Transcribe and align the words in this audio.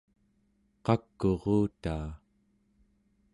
qak'urutaa 0.85 2.05